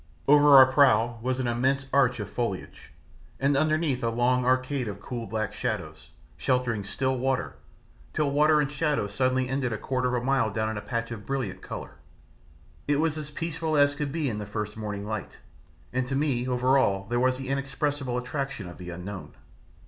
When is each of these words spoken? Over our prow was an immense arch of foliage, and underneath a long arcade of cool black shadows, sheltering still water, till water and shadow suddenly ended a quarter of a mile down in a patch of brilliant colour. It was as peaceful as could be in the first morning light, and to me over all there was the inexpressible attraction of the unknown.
Over 0.27 0.55
our 0.55 0.65
prow 0.71 1.19
was 1.21 1.39
an 1.39 1.45
immense 1.45 1.85
arch 1.93 2.19
of 2.19 2.27
foliage, 2.31 2.89
and 3.39 3.55
underneath 3.55 4.03
a 4.03 4.09
long 4.09 4.43
arcade 4.43 4.87
of 4.87 4.99
cool 4.99 5.27
black 5.27 5.53
shadows, 5.53 6.09
sheltering 6.37 6.83
still 6.83 7.15
water, 7.19 7.53
till 8.11 8.31
water 8.31 8.59
and 8.59 8.71
shadow 8.71 9.05
suddenly 9.05 9.47
ended 9.47 9.71
a 9.71 9.77
quarter 9.77 10.15
of 10.15 10.19
a 10.23 10.25
mile 10.25 10.49
down 10.49 10.69
in 10.69 10.77
a 10.77 10.81
patch 10.81 11.11
of 11.11 11.27
brilliant 11.27 11.61
colour. 11.61 11.97
It 12.87 12.95
was 12.99 13.15
as 13.15 13.29
peaceful 13.29 13.77
as 13.77 13.93
could 13.93 14.11
be 14.11 14.27
in 14.27 14.39
the 14.39 14.47
first 14.47 14.75
morning 14.75 15.05
light, 15.05 15.37
and 15.93 16.07
to 16.07 16.15
me 16.15 16.47
over 16.47 16.79
all 16.79 17.05
there 17.07 17.19
was 17.19 17.37
the 17.37 17.49
inexpressible 17.49 18.17
attraction 18.17 18.67
of 18.67 18.79
the 18.79 18.89
unknown. 18.89 19.35